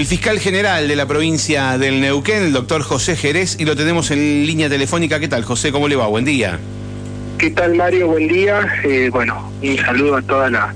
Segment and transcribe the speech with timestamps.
[0.00, 4.10] el fiscal general de la provincia del Neuquén, el doctor José Jerez, y lo tenemos
[4.10, 5.20] en línea telefónica.
[5.20, 5.72] ¿Qué tal, José?
[5.72, 6.06] ¿Cómo le va?
[6.06, 6.58] Buen día.
[7.36, 8.06] ¿Qué tal, Mario?
[8.06, 8.66] Buen día.
[8.82, 10.72] Eh, bueno, un saludo a toda la,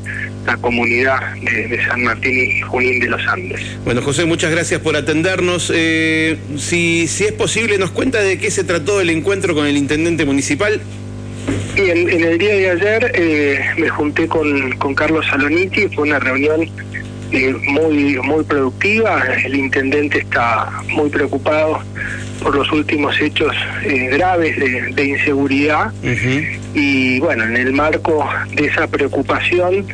[0.60, 3.62] comunidad de, San Martín y Junín de los Andes.
[3.86, 5.72] Bueno, José, muchas gracias por atendernos.
[5.74, 9.78] Eh, si, si es posible, ¿nos cuenta de qué se trató el encuentro con el
[9.78, 10.82] intendente municipal?
[11.76, 16.18] Y en, el día de ayer eh, me junté con, con Carlos Saloniti, fue una
[16.18, 16.68] reunión
[17.68, 19.22] muy, muy productiva.
[19.44, 21.80] El intendente está muy preocupado
[22.42, 23.54] por los últimos hechos
[23.84, 24.56] eh, graves
[24.94, 25.92] de, inseguridad
[26.74, 29.86] y bueno, en el marco de esa preocupación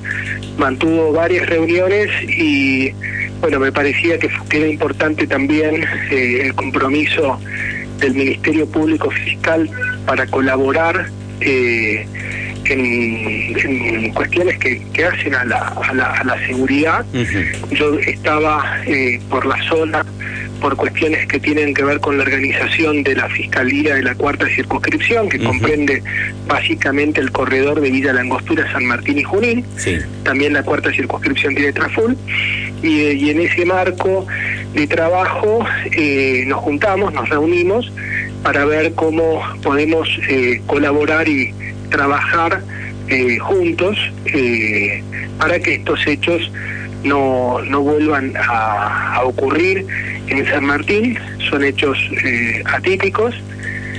[0.59, 2.93] mantuvo varias reuniones y
[3.41, 7.39] bueno, me parecía que, era importante también eh, el compromiso
[7.99, 9.71] del Ministerio Público Fiscal
[10.07, 11.07] para colaborar
[11.41, 12.07] eh,
[12.71, 17.05] en, cuestiones que, hacen a la, a la, seguridad.
[17.71, 20.05] Yo estaba eh, por la zona
[20.61, 24.47] por cuestiones que tienen que ver con la organización de la Fiscalía de la Cuarta
[24.47, 26.03] Circunscripción, que comprende
[26.47, 29.65] básicamente el corredor de Villa Langostura, San Martín y Junín.
[30.23, 32.15] También la Cuarta Circunscripción tiene Traful.
[32.83, 34.27] Y, eh, y en ese marco
[34.75, 37.91] de trabajo eh, nos juntamos, nos reunimos
[38.43, 40.09] para ver cómo podemos
[40.67, 41.53] colaborar y
[41.91, 42.63] trabajar
[43.09, 45.03] eh, juntos eh,
[45.39, 46.51] para que estos hechos
[47.03, 49.87] no, no vuelvan a, ocurrir
[50.29, 51.19] en San Martín.
[51.51, 53.35] Son hechos eh, atípicos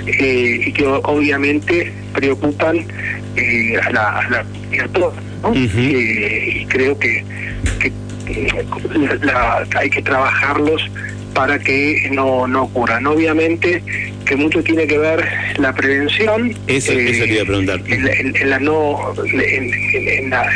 [0.08, 2.80] y que obviamente preocupan
[3.84, 4.46] a la, a, la,
[4.94, 5.14] todos.
[5.54, 7.24] y creo que,
[7.80, 7.92] que
[9.78, 10.90] hay que trabajarlos
[11.34, 13.06] para que no, no ocurran.
[13.08, 13.84] Obviamente
[14.32, 16.56] que mucho tiene que ver la prevención.
[16.68, 17.82] Eso, eso te iba a preguntar.
[17.86, 20.50] En, la no, en, la,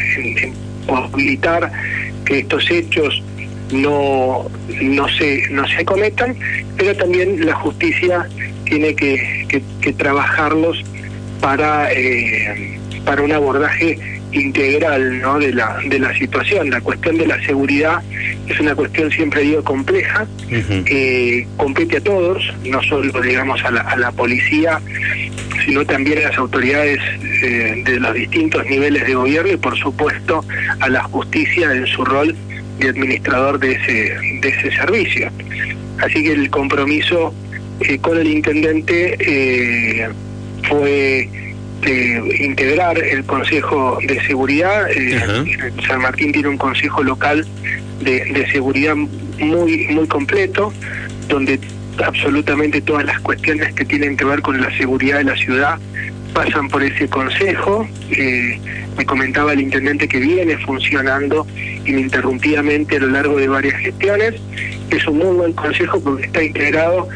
[0.88, 1.70] posibilitar
[2.24, 3.22] que estos hechos
[3.74, 4.50] no,
[4.82, 6.38] no se no se cometan,
[6.78, 8.26] pero también la justicia
[8.64, 9.46] tiene que,
[9.82, 10.82] que, trabajarlos
[11.42, 14.00] para eh, para un abordaje
[14.36, 15.40] integral ¿no?
[15.40, 16.70] de, la, de la situación.
[16.70, 18.02] La cuestión de la seguridad
[18.48, 23.82] es una cuestión, siempre digo, compleja, que compete a todos, no solo, digamos, a la,
[23.82, 24.80] a la policía,
[25.66, 27.00] sino también a las autoridades
[27.44, 30.44] eh, de los distintos niveles de gobierno y, por supuesto,
[30.80, 32.36] a la justicia en su rol
[32.80, 35.30] de administrador de ese, de ese servicio.
[36.00, 37.34] Así que el compromiso
[37.80, 40.10] eh, con el intendente eh,
[41.86, 44.90] fue integrar el Consejo de Seguridad.
[44.90, 47.46] Eh, San Martín tiene un Consejo local
[48.02, 50.74] de, seguridad muy, muy completo,
[51.28, 51.60] donde
[52.04, 55.80] absolutamente todas las cuestiones que tienen que ver con la seguridad de la ciudad
[56.34, 57.88] pasan por ese consejo.
[58.12, 58.60] Eh,
[58.98, 61.48] me comentaba el intendente que viene funcionando
[61.86, 64.36] ininterrumpidamente a lo largo de varias gestiones.
[64.90, 67.08] Es un muy buen consejo porque está integrado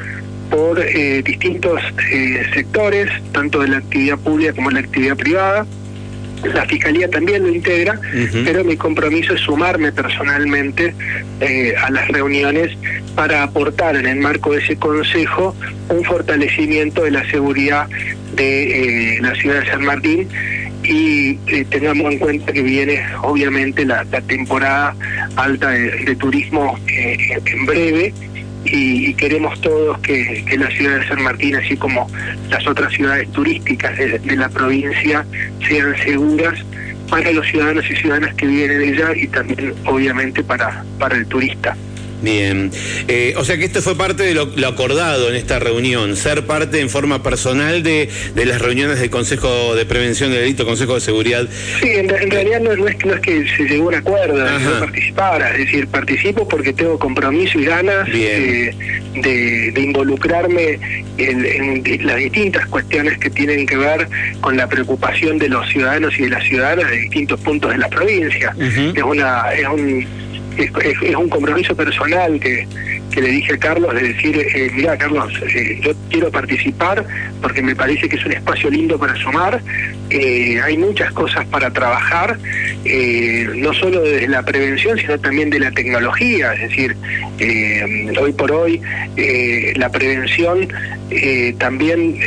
[0.50, 5.66] por eh, distintos eh, sectores, tanto de la actividad pública como de la actividad privada.
[6.44, 8.00] La Fiscalía también lo integra,
[8.46, 10.96] pero mi compromiso es sumarme personalmente
[11.42, 12.78] eh, a las reuniones
[13.14, 15.54] para aportar en el marco de ese Consejo
[15.90, 17.90] un fortalecimiento de la seguridad
[18.36, 20.30] de la ciudad de San Martín
[20.82, 21.34] y
[21.66, 24.96] tengamos en cuenta que viene obviamente la, temporada
[25.36, 28.14] alta de turismo en breve
[28.66, 32.08] y, queremos todos que, la ciudad de San Martín, así como
[32.50, 35.26] las otras ciudades turísticas de, la provincia,
[35.68, 36.60] sean seguras
[37.10, 41.26] para los ciudadanos y ciudadanas que viven de ella y también obviamente para, para el
[41.28, 41.76] turista.
[42.22, 42.70] Bien,
[43.08, 46.82] eh, o sea que esto fue parte de lo, acordado en esta reunión, ser parte
[46.82, 51.48] en forma personal de, las reuniones del Consejo de Prevención de Delito, Consejo de Seguridad.
[51.82, 55.52] Sí, en, realidad no, es, no, es, que se llegó a un acuerdo, no participara,
[55.52, 58.74] es decir, participo porque tengo compromiso y ganas de,
[59.78, 60.80] involucrarme
[61.18, 64.08] en, las distintas cuestiones que tienen que ver
[64.42, 67.88] con la preocupación de los ciudadanos y de las ciudadanas de distintos puntos de la
[67.88, 68.54] provincia.
[68.60, 70.06] Es una es un
[70.64, 72.68] es, un compromiso personal que,
[73.12, 77.06] que, le dije a Carlos de decir, eh, mira Carlos, eh, yo quiero participar
[77.42, 79.62] porque me parece que es un espacio lindo para sumar,
[80.10, 82.38] eh, hay muchas cosas para trabajar,
[83.56, 86.96] no solo desde la prevención, sino también de la tecnología, es decir,
[88.20, 88.82] hoy por hoy
[89.76, 90.68] la prevención
[91.58, 92.20] también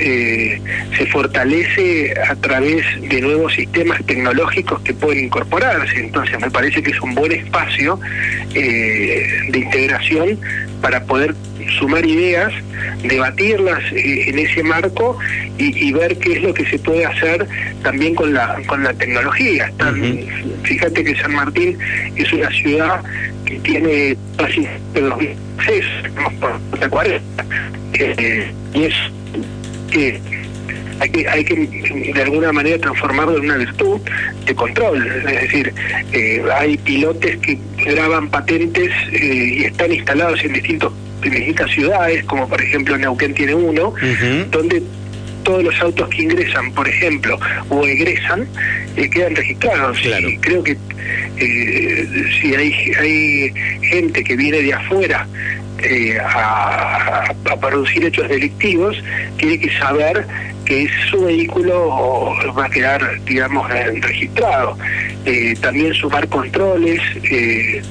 [1.12, 7.00] fortalece a través de nuevos sistemas tecnológicos que pueden incorporarse, entonces me parece que es
[7.00, 8.00] un buen espacio
[8.54, 10.40] eh, de integración
[10.80, 11.34] para poder
[11.78, 12.52] sumar ideas,
[13.02, 15.18] debatirlas eh, en ese marco
[15.58, 17.46] y, ver qué es lo que se puede hacer
[17.82, 19.70] también con la con la tecnología.
[20.64, 21.78] Fíjate que San Martín
[22.16, 23.00] es una ciudad
[23.44, 25.84] que tiene casi 2006,
[26.40, 27.44] por 40,
[27.94, 28.94] eh, y es
[29.92, 30.20] que
[31.02, 31.56] hay que, hay que
[32.14, 34.00] de alguna manera transformarlo en una virtud
[34.46, 35.04] de control.
[35.26, 35.74] Es decir,
[36.12, 42.24] eh, hay pilotes que graban patentes eh, y están instalados en distintos en distintas ciudades,
[42.24, 43.94] como por ejemplo Neuquén tiene uno,
[44.50, 44.82] donde
[45.44, 47.38] todos los autos que ingresan, por ejemplo,
[47.68, 48.46] o egresan,
[48.96, 49.98] eh, quedan registrados.
[50.04, 50.76] Y creo que
[52.40, 53.52] si hay, hay
[53.82, 55.26] gente que viene de afuera
[56.24, 58.96] a, a, producir hechos delictivos,
[59.36, 60.26] tiene que saber
[60.72, 64.78] que su vehículo va a quedar, digamos, registrado.
[65.26, 67.82] Eh, también sumar controles eh,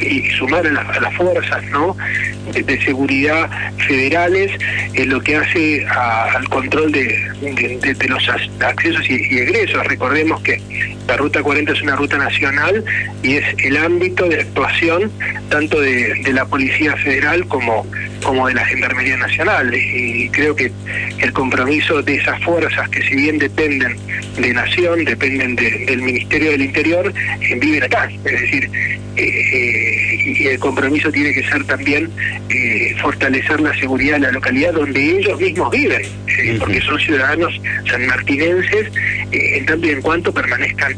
[0.00, 1.96] y sumar a, las fuerzas ¿no?
[2.52, 3.50] de, seguridad
[3.88, 4.52] federales
[4.94, 8.28] en lo que hace al control de, de, los
[8.60, 9.84] accesos y, y, egresos.
[9.86, 10.60] Recordemos que
[11.08, 12.84] la Ruta 40 es una ruta nacional
[13.22, 15.10] y es el ámbito de actuación
[15.48, 17.86] tanto de, la Policía Federal como,
[18.22, 19.74] como de la Gendarmería Nacional.
[19.74, 20.72] Y creo que
[21.18, 23.96] el compromiso de esas fuerzas que si bien dependen
[24.36, 28.10] de Nación, dependen del Ministerio del Interior, eh, viven acá.
[28.24, 28.70] Es decir,
[29.16, 32.10] eh, eh, y el compromiso tiene que ser también
[33.00, 36.02] fortalecer la seguridad de la localidad donde ellos mismos viven,
[36.58, 37.60] porque son ciudadanos
[37.90, 38.88] sanmartinenses,
[39.32, 40.94] en tanto y en cuanto permanezcan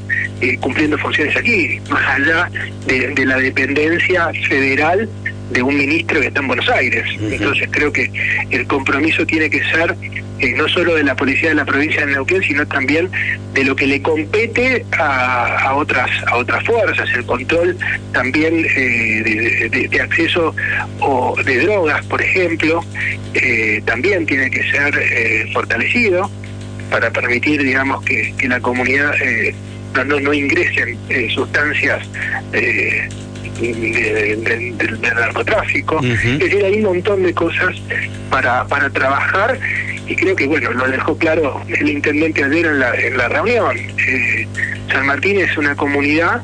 [0.60, 2.50] cumpliendo funciones aquí, más allá
[2.86, 5.08] de la dependencia federal
[5.50, 7.04] de un ministro que está en Buenos Aires.
[7.20, 8.10] Entonces creo que
[8.50, 9.94] el compromiso tiene que ser
[10.40, 13.08] eh, no solo de la policía de la provincia de Neuquén, sino también
[13.52, 17.76] de lo que le compete a, otras a otras fuerzas, el control
[18.12, 20.54] también eh, de, acceso
[20.98, 22.84] o de drogas, por ejemplo,
[23.34, 26.28] eh, también tiene que ser fortalecido
[26.90, 29.14] para permitir, digamos, que, la comunidad
[30.04, 30.98] no, no, ingresen
[31.30, 32.06] sustancias
[33.60, 36.00] del narcotráfico.
[36.02, 37.76] Es decir, hay un montón de cosas
[38.30, 39.58] para, para trabajar
[40.06, 43.76] y creo que, bueno, lo dejó claro el intendente ayer en la, en la reunión.
[43.76, 44.46] Eh,
[44.92, 46.42] San Martín es una comunidad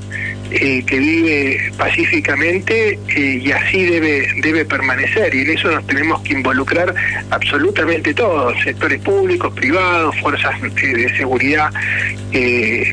[0.51, 5.35] eh, que vive pacíficamente eh, y así debe, debe permanecer.
[5.35, 6.95] Y en eso nos tenemos que involucrar
[7.31, 11.71] absolutamente todos, sectores públicos, privados, fuerzas de seguridad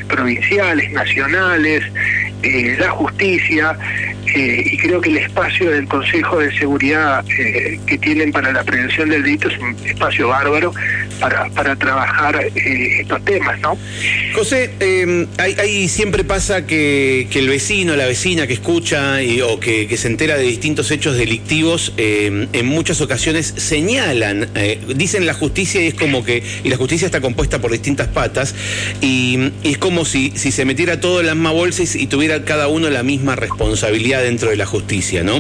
[0.08, 1.84] provinciales, nacionales,
[2.80, 3.78] la justicia,
[4.36, 8.64] eh, y creo que el espacio del Consejo de Seguridad eh, que tienen para la
[8.64, 10.74] prevención del delito es un espacio bárbaro
[11.20, 13.78] para, para trabajar eh, estos temas, ¿no?
[14.36, 20.08] José, em, ahí, siempre pasa que, el vecino, la vecina que escucha o que, se
[20.08, 24.50] entera de distintos hechos delictivos, em, en muchas ocasiones señalan,
[24.96, 28.56] dicen la justicia y es como que, y la justicia está compuesta por distintas patas,
[29.02, 32.68] y, es como si, si se metiera todo en la misma bolsa y tuviera cada
[32.68, 35.38] uno la misma responsabilidad dentro de la justicia, ¿no?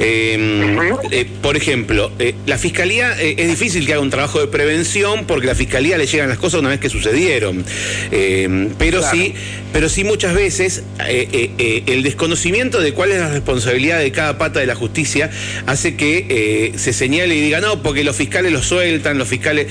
[0.00, 0.78] Em,
[1.10, 5.07] eh, por ejemplo, eh, la fiscalía eh, es difícil que haga un trabajo de prevención
[5.26, 7.64] porque la fiscalía le llegan las cosas una vez que sucedieron.
[8.10, 9.34] Em, pero sí,
[9.72, 14.66] pero sí muchas veces el desconocimiento de cuál es la responsabilidad de cada pata de
[14.66, 15.30] la justicia
[15.66, 19.66] hace que se señale y diga, no, porque los fiscales lo sueltan, los fiscales.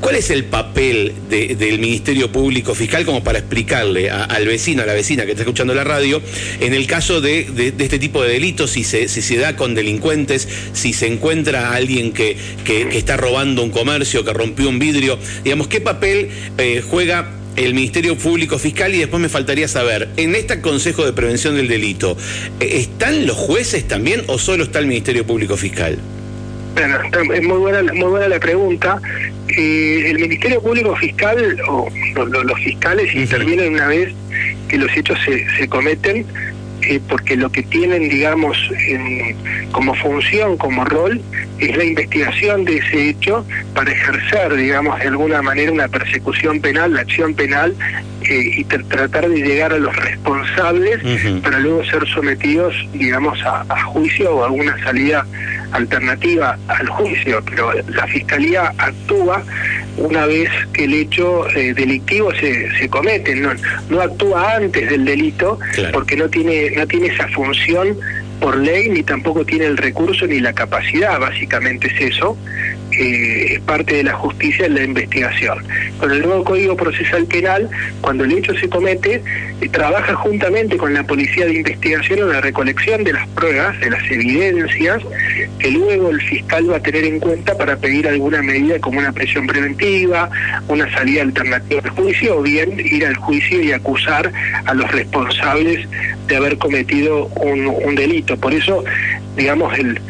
[0.00, 4.94] ¿Cuál es el papel del Ministerio Público Fiscal como para explicarle al vecino, a la
[4.94, 6.20] vecina que está escuchando la radio,
[6.60, 10.48] en el caso de este tipo de delitos, si se, si se da con delincuentes,
[10.72, 15.18] si se encuentra a alguien que, que, está robando un comercio, que rompió un vidrio,
[15.44, 20.34] digamos, ¿qué papel eh, juega el Ministerio Público Fiscal y después me faltaría saber, en
[20.34, 22.16] este Consejo de Prevención del Delito,
[22.60, 25.98] eh, ¿están los jueces también o solo está el Ministerio Público Fiscal?
[26.74, 26.98] Bueno,
[27.34, 29.00] es muy buena, muy buena la pregunta.
[29.48, 34.12] Eh, el Ministerio Público Fiscal o los fiscales intervienen una vez
[34.68, 36.24] que los hechos se, se cometen
[37.08, 38.56] porque lo que tienen, digamos,
[39.72, 41.20] como función, como rol,
[41.58, 46.94] es la investigación de ese hecho para ejercer, digamos, de alguna manera una persecución penal,
[46.94, 47.74] la acción penal,
[48.28, 51.00] eh, y tratar de llegar a los responsables
[51.42, 55.26] para luego ser sometidos, digamos, a, a juicio o a alguna salida
[55.72, 59.42] alternativa al juicio, pero la Fiscalía actúa
[59.96, 63.50] una vez que el hecho eh, delictivo se, se comete, no,
[63.90, 65.58] no actúa antes del delito
[65.92, 67.96] porque no tiene, no tiene esa función
[68.40, 72.36] por ley ni tampoco tiene el recurso ni la capacidad, básicamente es eso.
[72.98, 75.58] Eh, parte de la justicia en la investigación.
[75.98, 77.68] Con el nuevo Código Procesal Penal,
[78.00, 79.22] cuando el hecho se comete,
[79.60, 83.90] eh, trabaja juntamente con la Policía de Investigación en la recolección de las pruebas, de
[83.90, 85.02] las evidencias,
[85.58, 89.12] que luego el fiscal va a tener en cuenta para pedir alguna medida como una
[89.12, 90.30] presión preventiva,
[90.66, 94.32] una salida alternativa al juicio o bien ir al juicio y acusar
[94.64, 95.86] a los responsables
[96.26, 98.36] de haber cometido un, un delito.
[98.36, 98.84] Por eso
[99.38, 100.00] digamos, el,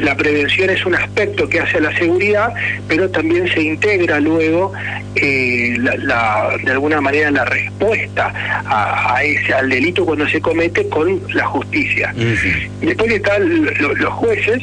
[0.00, 2.52] la prevención es un aspecto que hace a la seguridad,
[2.88, 4.72] pero también se integra luego
[5.14, 8.32] eh, la, de alguna manera la respuesta
[8.66, 12.14] a, ese, al delito cuando se comete con la justicia.
[12.80, 14.62] Después están los jueces,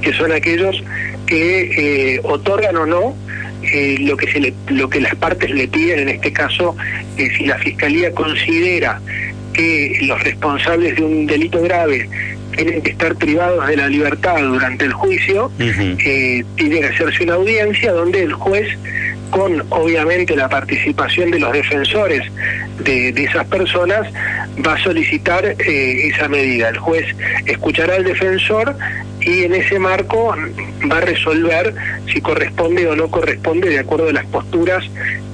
[0.00, 0.82] que son aquellos
[1.26, 3.14] que eh, otorgan o no
[3.62, 6.76] eh, lo que se le, lo que las partes le piden en este caso
[7.16, 9.00] si la fiscalía considera
[9.52, 12.08] que los responsables de un delito grave
[12.56, 17.34] tienen que estar privados de la libertad durante el juicio, eh, tiene que hacerse una
[17.34, 18.68] audiencia donde el juez,
[19.30, 22.22] con obviamente la participación de los defensores
[22.84, 24.06] de, esas personas,
[24.64, 26.68] va a solicitar eh, esa medida.
[26.68, 27.06] El juez
[27.46, 28.76] escuchará al defensor
[29.20, 30.34] y en ese marco
[30.90, 31.74] va a resolver
[32.12, 34.84] si corresponde o no corresponde de acuerdo a las posturas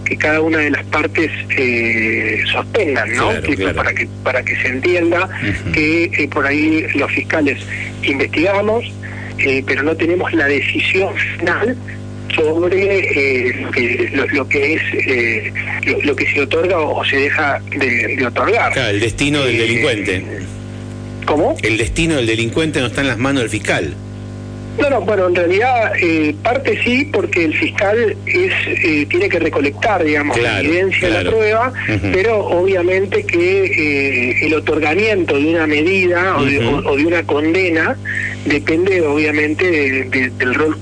[0.09, 3.31] que cada una de las partes eh, sostengan, ¿no?
[3.75, 5.29] Para que para que se entienda
[5.73, 7.59] que eh, por ahí los fiscales
[8.03, 8.85] investigamos,
[9.39, 11.77] eh, pero no tenemos la decisión final
[12.35, 18.73] sobre lo, que, lo, que es lo, que se otorga o, se deja de, otorgar.
[18.73, 20.25] Claro, el destino del delincuente.
[21.27, 21.57] ¿Cómo?
[21.63, 23.95] El destino del delincuente no está en las manos del fiscal.
[24.81, 29.39] No, no, bueno, en realidad eh, parte sí, porque el fiscal es eh, tiene que
[29.39, 31.73] recolectar, digamos, la evidencia de la prueba,
[32.13, 37.97] pero obviamente que eh, el otorgamiento de una medida o, de, una condena
[38.45, 39.71] depende obviamente
[40.11, 40.79] del rol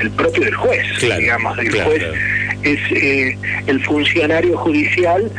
[0.00, 2.04] el propio del juez, digamos, el juez
[2.62, 2.78] es
[3.66, 5.30] el funcionario judicial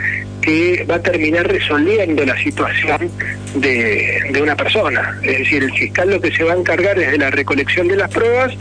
[0.41, 3.09] que va a terminar resolviendo la situación
[3.55, 5.19] de, una persona.
[5.23, 7.95] Es decir, el fiscal lo que se va a encargar es de la recolección de
[7.95, 8.53] las pruebas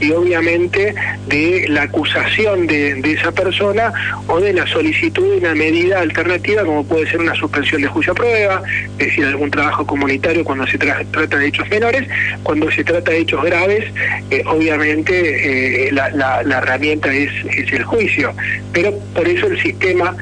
[0.00, 0.94] y obviamente
[1.26, 3.92] de la acusación de, esa persona
[4.26, 8.12] o de la solicitud de una medida alternativa como puede ser una suspensión de juicio
[8.12, 8.62] a prueba,
[8.98, 12.08] es decir, algún trabajo comunitario cuando se trata de hechos menores,
[12.42, 13.84] cuando se trata de hechos graves,
[14.30, 18.34] eh, obviamente eh, la, la, herramienta es, es el juicio,
[18.72, 20.14] pero por eso el sistema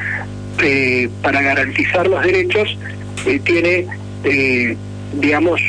[0.63, 2.79] eh, para garantizar los derechos
[3.27, 3.87] eh, tiene,
[4.25, 4.77] eh,
[5.15, 5.61] digamos,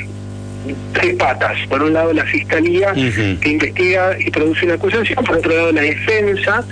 [0.93, 1.57] tres patas.
[1.67, 5.81] Por un lado la fiscalía que investiga y produce una acusación, por otro lado la
[5.81, 6.65] defensa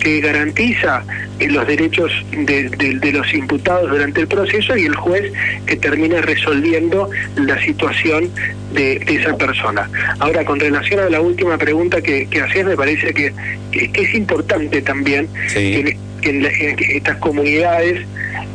[0.00, 1.02] que garantiza
[1.40, 5.32] los derechos de, los imputados durante el proceso y el juez
[5.66, 8.30] que termina resolviendo la situación
[8.72, 9.88] de, esa persona.
[10.18, 13.32] Ahora, con relación a la última pregunta que, que hacías, me parece que,
[13.72, 18.06] es importante también que, en, estas comunidades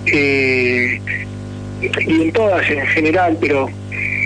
[0.08, 1.00] eh,
[1.82, 3.70] y en todas en general, pero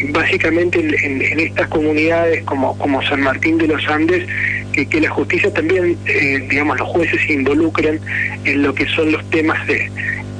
[0.09, 4.27] básicamente en, estas comunidades como, como San Martín de los Andes,
[4.73, 7.99] que, la justicia también, eh, digamos, los jueces se involucren
[8.45, 9.89] en lo que son los temas de,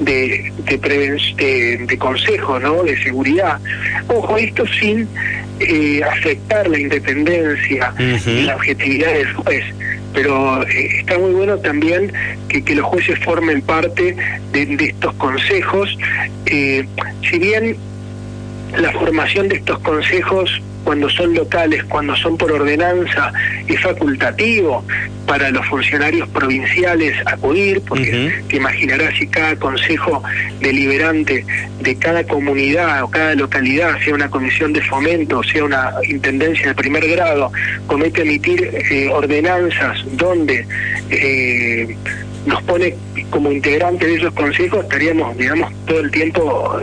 [0.00, 2.84] de, de, de, consejo, ¿no?
[2.84, 3.58] de seguridad.
[4.06, 5.08] Ojo, esto sin
[5.60, 9.64] eh, afectar la independencia y la objetividad del juez.
[10.14, 12.12] Pero eh, está muy bueno también
[12.48, 14.16] que, que los jueces formen parte
[14.52, 15.96] de, estos consejos.
[16.46, 17.76] si bien
[18.76, 23.30] la formación de estos consejos cuando son locales, cuando son por ordenanza,
[23.66, 24.82] es facultativo
[25.26, 30.22] para los funcionarios provinciales acudir, porque te imaginarás si cada consejo
[30.60, 31.44] deliberante
[31.82, 36.74] de cada comunidad o cada localidad, sea una comisión de fomento, sea una intendencia de
[36.74, 37.52] primer grado,
[37.86, 40.66] comete emitir eh, ordenanzas donde
[41.10, 41.94] eh,
[42.46, 42.94] nos pone
[43.28, 46.80] como integrante de esos consejos, estaríamos, digamos, todo el tiempo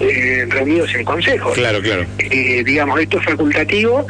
[0.00, 1.54] eh, reunidos en consejos.
[1.54, 2.04] Claro, claro.
[2.18, 4.06] Eh, digamos, esto es facultativo,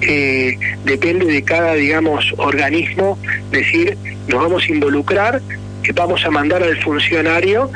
[0.00, 3.18] eh, depende de cada, digamos, organismo,
[3.50, 3.96] decir,
[4.28, 5.40] nos vamos a involucrar,
[5.94, 7.70] vamos a mandar al funcionario,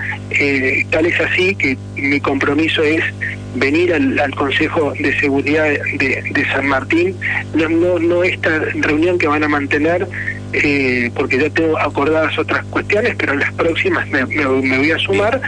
[0.91, 3.03] tal es así que mi compromiso es
[3.57, 7.17] venir al, Consejo de Seguridad de, San Martín,
[7.55, 10.07] no, no, no esta reunión que van a mantener
[10.57, 15.41] eh, porque ya tengo acordadas otras cuestiones, pero en las próximas me, voy a sumar.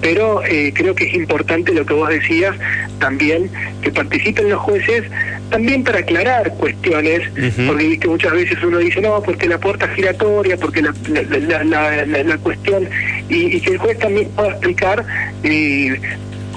[0.00, 2.56] Pero eh, creo que es importante lo que vos decías,
[2.98, 3.50] también
[3.82, 5.04] que participen los jueces,
[5.50, 7.28] también para aclarar cuestiones,
[7.66, 8.08] porque ¿viste?
[8.08, 12.88] muchas veces uno dice, no, porque la puerta giratoria, porque la, la, la, la cuestión,
[13.28, 15.04] y, que el juez también pueda explicar
[15.42, 16.00] eh,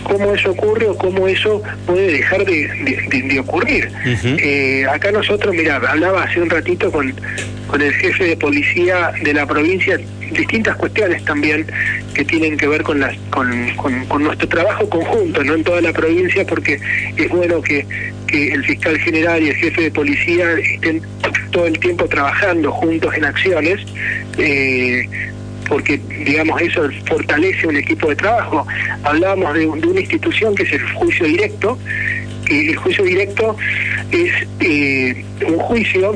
[0.03, 3.89] cómo eso ocurre o cómo eso puede dejar de, ocurrir.
[4.05, 7.13] Eh, acá nosotros, mira, hablaba hace un ratito con,
[7.73, 9.99] con el jefe de policía de la provincia
[10.29, 11.65] distintas cuestiones también
[12.13, 13.49] que tienen que ver con, las, con,
[14.07, 16.79] con, nuestro trabajo conjunto, no en toda la provincia, porque
[17.17, 17.83] es bueno que,
[18.27, 21.01] que el fiscal general y el jefe de policía estén
[21.49, 23.81] todo el tiempo trabajando juntos en acciones.
[24.37, 25.09] Eh,
[25.67, 28.67] porque digamos eso fortalece un equipo de trabajo.
[29.01, 31.79] Hablábamos de, una institución que es el juicio directo,
[32.45, 33.57] que el juicio directo
[34.11, 36.13] es eh, un juicio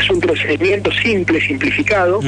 [0.00, 2.20] es un procedimiento simple, simplificado,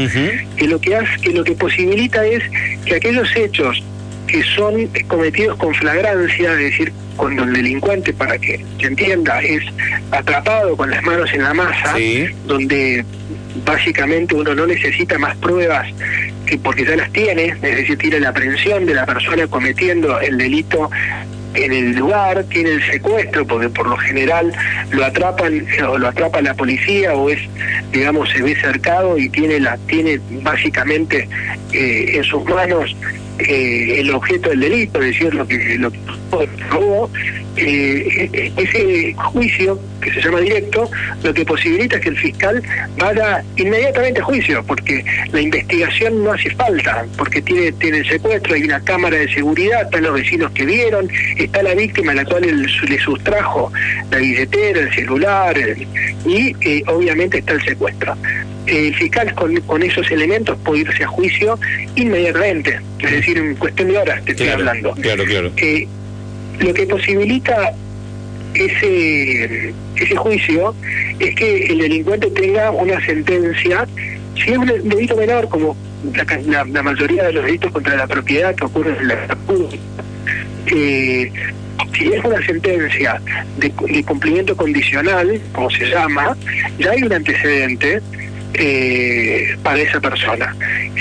[0.57, 2.43] que lo que hace, que lo que posibilita es
[2.85, 3.83] que aquellos hechos
[4.27, 9.63] que son cometidos con flagrancia, es decir, cuando el delincuente, para que se entienda, es
[10.11, 11.95] atrapado con las manos en la masa,
[12.47, 13.05] donde
[13.65, 15.89] básicamente uno no necesita más pruebas
[16.47, 20.37] que porque ya las tiene, es decir, tiene la aprehensión de la persona cometiendo el
[20.37, 20.91] delito
[21.55, 24.53] en el lugar, tiene el secuestro, porque por lo general
[24.91, 27.41] lo atrapan o lo atrapa la policía o es,
[27.93, 31.29] digamos, se ve cercado y tiene la tiene básicamente
[31.73, 32.97] eh, en sus manos
[33.39, 35.99] eh, el objeto del delito, es decir, lo que lo que
[37.57, 40.91] eh, ese juicio que se llama directo,
[41.23, 42.63] lo que posibilita es que el fiscal
[42.99, 48.55] vaya inmediatamente a juicio, porque la investigación no hace falta, porque tiene, tiene el secuestro,
[48.55, 51.09] hay una cámara de seguridad, están los vecinos que vieron,
[51.39, 53.73] está la víctima a la cual le sustrajo
[54.11, 55.57] la billetera, el celular,
[56.27, 58.17] y eh, obviamente está el secuestro.
[58.67, 61.59] El fiscal con, con, esos elementos puede irse a juicio
[61.97, 64.95] inmediatamente, es decir, en cuestión de horas te estoy hablando.
[64.95, 65.53] Claro, claro.
[65.59, 65.87] Eh,
[66.61, 67.75] lo que posibilita
[68.55, 70.75] ese, ese juicio
[71.19, 73.87] es que el delincuente tenga una sentencia,
[74.35, 75.77] si es un delito menor, como
[76.47, 79.83] la, mayoría de los delitos contra la propiedad que ocurren en la pública,
[80.67, 81.33] eh,
[81.97, 83.21] si es una sentencia
[83.59, 83.71] de,
[84.05, 86.37] cumplimiento condicional, como se llama,
[86.79, 88.01] ya hay un antecedente
[88.55, 90.55] eh, para esa persona.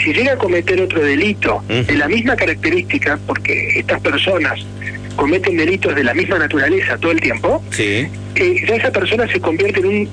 [0.03, 4.59] Si llega a cometer otro delito de la misma característica, porque estas personas
[5.15, 8.07] cometen delitos de la misma naturaleza todo el tiempo, sí.
[8.35, 10.09] eh, ya esa persona se convierte en un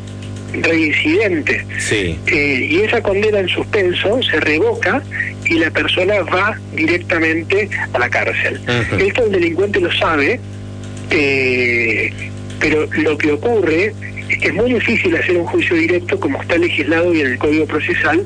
[0.52, 1.64] reincidente.
[1.78, 2.18] Sí.
[2.26, 5.02] Eh, y esa condena en suspenso se revoca
[5.44, 8.60] y la persona va directamente a la cárcel.
[8.98, 10.40] Esto el delincuente lo sabe,
[11.10, 12.12] eh,
[12.58, 13.94] pero lo que ocurre
[14.40, 18.24] es muy difícil hacer un juicio directo como está legislado y en el Código Procesal,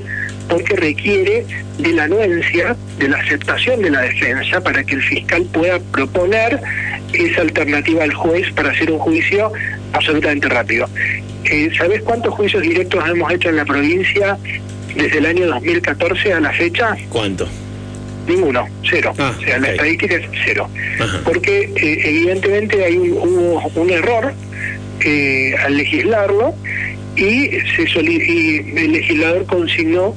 [0.48, 1.44] porque requiere
[1.78, 6.60] de la anuencia, de la aceptación de la defensa para que el fiscal pueda proponer
[7.12, 9.52] esa alternativa al juez para hacer un juicio
[9.92, 10.86] absolutamente rápido.
[11.44, 14.38] Eh, ¿Sabes cuántos juicios directos hemos hecho en la provincia
[14.94, 16.96] desde el año 2014 a la fecha?
[17.08, 17.48] ¿Cuánto?
[18.26, 19.12] Ninguno, cero.
[19.18, 20.68] Ah, o sea, la estadística es cero.
[21.24, 24.32] Porque eh, evidentemente hay un, hubo un error
[25.04, 26.54] eh, al legislarlo
[27.16, 30.14] y, se y el legislador consignó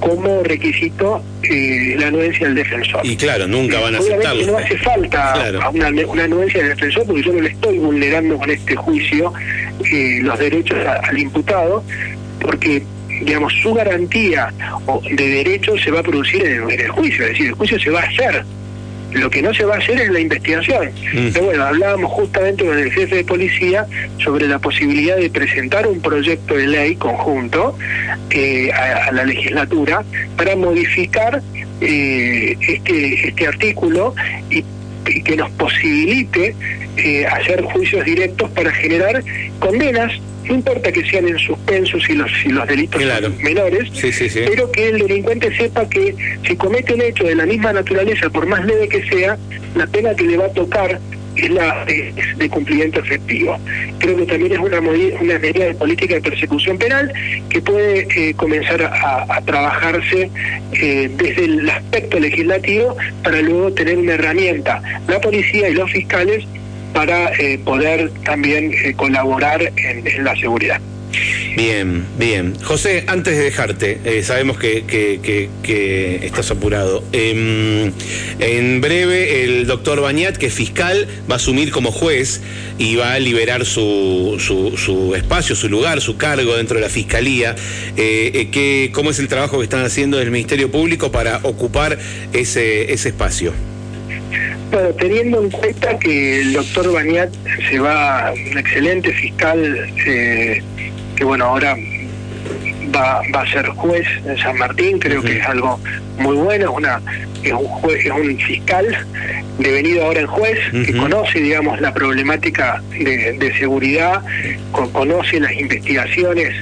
[0.00, 3.00] como requisito eh, la anuencia del defensor.
[3.04, 4.46] Y claro, nunca van a aceptarlo.
[4.46, 8.50] no hace falta una, una, anuencia del defensor porque yo no le estoy vulnerando con
[8.50, 9.32] este juicio
[9.92, 11.82] eh, los derechos al imputado,
[12.40, 14.52] porque digamos su garantía
[15.10, 18.00] de derechos se va a producir en el juicio, es decir, el juicio se va
[18.00, 18.44] a hacer
[19.12, 20.90] lo que no se va a hacer es la investigación.
[21.12, 21.28] Mm.
[21.32, 23.86] Pero bueno, hablábamos justamente con el jefe de policía
[24.22, 27.76] sobre la posibilidad de presentar un proyecto de ley conjunto
[28.30, 30.04] eh, a, la legislatura
[30.36, 31.42] para modificar
[31.80, 34.14] eh, este, este artículo
[34.50, 34.64] y,
[35.24, 36.54] que nos posibilite
[36.96, 39.22] eh, hacer juicios directos para generar
[39.58, 40.12] condenas
[40.48, 43.90] no importa que sean en suspenso si los, si los delitos son menores,
[44.34, 46.14] pero que el delincuente sepa que
[46.46, 49.36] si comete un hecho de la misma naturaleza, por más leve que sea,
[49.74, 50.98] la pena que le va a tocar
[51.46, 53.58] es la de, cumplimiento efectivo.
[53.98, 57.12] Creo que también es una, una medida de política de persecución penal
[57.50, 60.30] que puede eh, comenzar a, trabajarse
[60.72, 66.44] eh, desde el aspecto legislativo para luego tener una herramienta, la policía y los fiscales,
[66.92, 70.80] para eh, poder también colaborar en, la seguridad.
[71.56, 72.54] Bien, bien.
[72.62, 77.02] José, antes de dejarte, eh, sabemos que, que, estás apurado.
[77.12, 77.92] Em,
[78.38, 82.40] en breve, el doctor Bañat, que es fiscal, va a asumir como juez
[82.78, 86.88] y va a liberar su, su, su espacio, su lugar, su cargo dentro de la
[86.88, 87.56] fiscalía.
[87.96, 91.98] Eh, ¿Cómo es el trabajo que están haciendo del Ministerio Público para ocupar
[92.32, 93.52] ese, espacio?
[94.70, 97.30] Bueno, teniendo en cuenta que el doctor Baniat
[97.70, 100.62] se va, un excelente fiscal, eh,
[101.18, 101.76] que bueno, ahora
[102.94, 105.80] va, va a ser juez en San Martín, creo que es algo
[106.16, 107.02] muy bueno, es, una,
[107.42, 108.86] es, un, juez, es un fiscal
[109.58, 114.22] devenido ahora en juez, que conoce, digamos, la problemática de, seguridad,
[114.70, 116.54] conoce las investigaciones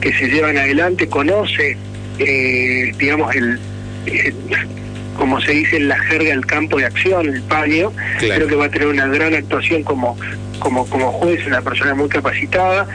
[0.00, 1.76] que se llevan adelante, conoce,
[2.18, 3.60] eh, digamos, el,
[5.18, 7.92] como se dice en la jerga, el campo de acción, el paño.
[8.18, 10.16] Creo que va a tener una gran actuación como,
[10.60, 12.86] como, como juez, una persona muy capacitada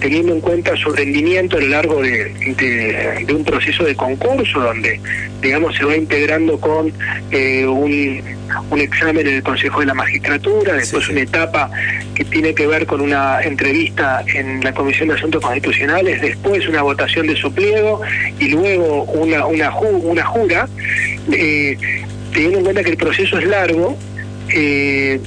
[0.00, 2.32] teniendo en cuenta su rendimiento a lo largo de,
[3.26, 5.00] de, un proceso de concurso donde,
[5.42, 6.92] digamos, se va integrando con
[7.30, 8.22] eh, un,
[8.70, 11.70] un, examen en el Consejo de la Magistratura, después una etapa
[12.14, 16.82] que tiene que ver con una entrevista en la Comisión de Asuntos Constitucionales, después una
[16.82, 18.00] votación de su pliego
[18.38, 20.68] y luego una, una, una jura,
[21.30, 21.76] eh,
[22.32, 23.96] teniendo en cuenta que el proceso es largo,
[24.48, 25.20] eh,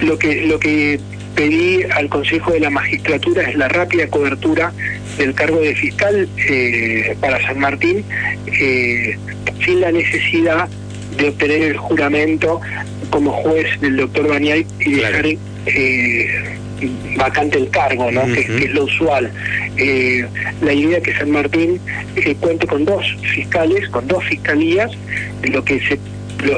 [0.00, 0.98] lo que lo que
[1.34, 4.72] pedí al Consejo de la Magistratura es la rápida cobertura
[5.18, 8.04] del cargo de fiscal eh, para San Martín,
[8.46, 9.16] eh,
[9.64, 10.68] sin la necesidad
[11.16, 12.60] de obtener el juramento
[13.10, 15.26] como juez del doctor Bañay y dejar
[15.66, 16.56] eh,
[17.16, 18.24] vacante el cargo, ¿no?
[18.32, 19.30] que, es lo usual.
[20.62, 21.80] la idea es que San Martín
[22.40, 24.90] cuente con dos fiscales, con dos fiscalías,
[25.42, 25.98] lo que se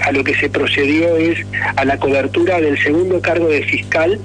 [0.03, 4.21] a lo que se procedió es a la cobertura del segundo cargo de fiscal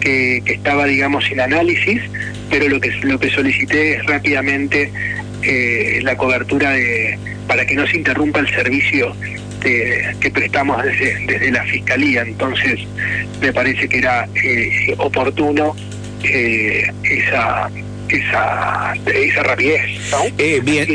[0.00, 2.00] que, estaba, digamos, sin análisis,
[2.50, 4.90] pero lo que, lo que solicité es rápidamente
[5.42, 9.14] eh, la cobertura de, para que no se interrumpa el servicio
[9.60, 12.22] que prestamos desde, desde la Fiscalía.
[12.22, 12.80] Entonces,
[13.40, 15.74] me parece que era eh, oportuno
[16.22, 17.70] eh, esa
[18.08, 19.82] esa esa rapidez
[20.36, 20.86] eh, bien.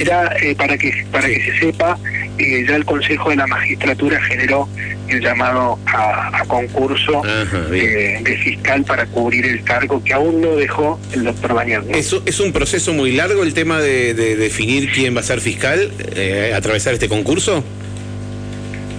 [0.58, 1.98] para que para que se sepa
[2.38, 4.68] ya el Consejo de la Magistratura generó
[5.08, 7.22] el llamado a, concurso
[7.70, 11.86] de, fiscal para cubrir el cargo que aún no dejó el doctor Bañado.
[11.90, 15.92] ¿Es, ¿Es un proceso muy largo el tema de, definir quién va a ser fiscal,
[16.16, 17.64] eh, atravesar este concurso?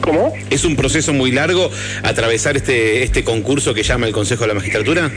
[0.01, 0.33] ¿Cómo?
[0.51, 1.71] ¿Es un proceso muy largo
[2.03, 5.11] atravesar este, este concurso que llama el Consejo de la Magistratura?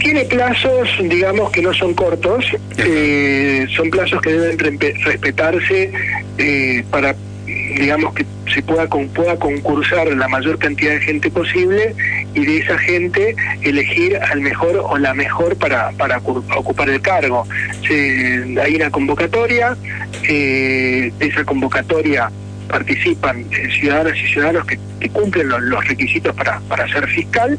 [0.00, 2.44] Tiene plazos, digamos, que no son cortos,
[2.78, 5.92] eh, son plazos que deben respetarse
[6.38, 7.14] eh, para,
[7.46, 11.94] digamos, que se pueda, pueda concursar la mayor cantidad de gente posible
[12.34, 17.46] y de esa gente elegir al mejor o la mejor para, para ocupar el cargo.
[17.88, 19.76] hay una convocatoria,
[20.26, 22.30] eh, esa convocatoria
[22.70, 23.44] participan
[23.78, 24.78] ciudadanas y ciudadanos que,
[25.12, 27.58] cumplen los, requisitos para, para ser fiscal,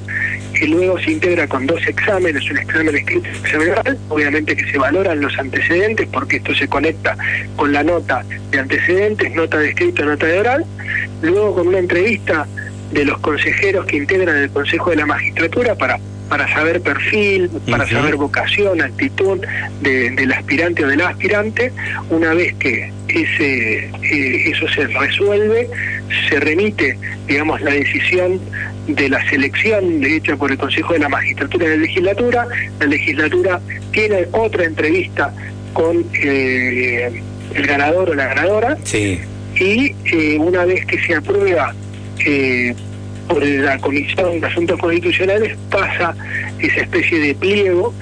[0.54, 4.56] y luego se integra con dos exámenes, un examen escrito y un examen oral, obviamente
[4.56, 7.18] que se valoran los antecedentes porque esto se conecta
[7.56, 10.66] con la nota de antecedentes, nota de escrito, nota de oral,
[11.22, 12.48] luego con una entrevista
[12.92, 16.00] de los consejeros que integran el Consejo de la Magistratura para
[16.32, 19.38] para saber perfil, para saber vocación, actitud
[19.82, 21.74] del aspirante o del aspirante.
[22.10, 25.70] Una vez que ese eh, eso se resuelve,
[26.30, 28.40] se remite, digamos, la decisión
[28.88, 32.48] de la selección hecha por el Consejo de la Magistratura de la Legislatura.
[32.80, 33.60] La legislatura
[33.92, 35.34] tiene otra entrevista
[35.74, 37.22] con eh,
[37.54, 38.78] el ganador o la ganadora.
[39.60, 41.76] Y eh, una vez que se aprueba
[43.32, 46.16] por la Comisión de Asuntos Constitucionales pasa
[46.60, 47.94] esa especie de pliego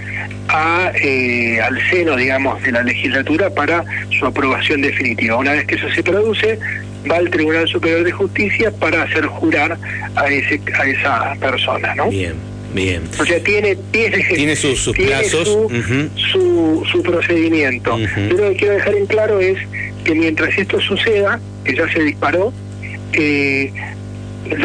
[0.48, 3.84] a, eh, al seno, digamos, de la legislatura para
[4.18, 5.38] su aprobación definitiva.
[5.38, 6.60] Una vez que eso se produce,
[7.10, 9.78] va al Tribunal Superior de Justicia para hacer jurar
[10.16, 12.10] a ese a esa persona, ¿no?
[12.10, 12.34] Bien.
[12.74, 13.02] Bien.
[13.20, 15.48] O sea, tiene, tiene, sus, plazos,
[16.16, 17.98] su, su, procedimiento.
[17.98, 19.58] lo que quiero dejar en claro es
[20.04, 22.54] que mientras esto suceda, que ya se disparó,
[23.14, 23.72] eh,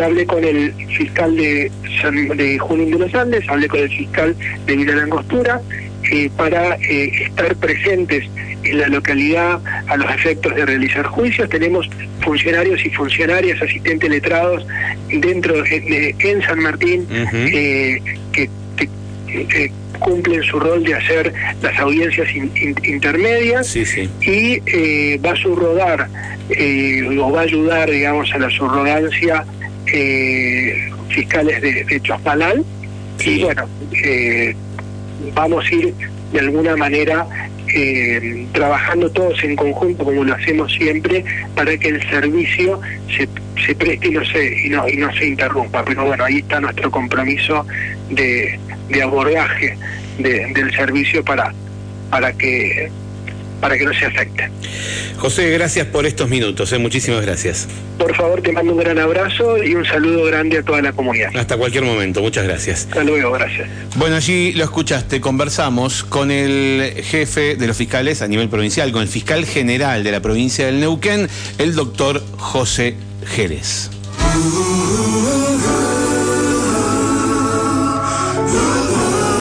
[0.03, 1.71] hablé con el fiscal de,
[2.37, 4.35] de Junín de los Andes, hablé con el fiscal
[4.67, 5.61] de Villa Langostura,
[6.13, 8.25] eh, para eh, estar presentes
[8.63, 11.49] en la localidad a los efectos de realizar juicios.
[11.49, 11.89] Tenemos
[12.21, 14.67] funcionarios y funcionarias, asistentes letrados
[15.09, 18.51] dentro de, en San Martín eh, que,
[19.99, 23.75] cumplen su rol de hacer las audiencias intermedias
[24.21, 26.09] y va a subrodar
[27.19, 29.45] o va a ayudar, digamos, a la subrogancia
[29.93, 32.65] eh, fiscales de, de Chospalal
[33.21, 33.69] y bueno,
[34.05, 34.55] eh,
[35.35, 35.95] vamos a ir
[36.33, 37.27] de alguna manera
[37.69, 43.29] eh, trabajando todos en conjunto como lo hacemos siempre para que el servicio se,
[43.65, 45.85] se preste y no se y no, y no se interrumpa.
[45.85, 47.67] Pero bueno ahí está nuestro compromiso
[48.11, 49.77] de, de abordaje
[50.19, 51.53] del servicio para
[52.11, 52.91] para que
[53.65, 54.51] para que no se afecte.
[55.17, 56.79] José, gracias por estos minutos, ¿eh?
[56.79, 57.67] muchísimas gracias.
[57.97, 61.35] Por favor, te mando un gran abrazo y un saludo grande a toda la comunidad.
[61.35, 62.81] Hasta cualquier momento, muchas gracias.
[62.91, 63.67] Hasta luego, gracias.
[63.97, 69.01] Bueno, allí lo escuchaste, conversamos con el jefe de los fiscales a nivel provincial, con
[69.01, 73.89] el fiscal general de la provincia del Neuquén, el doctor José Jerez.